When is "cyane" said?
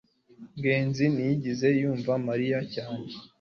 2.73-3.07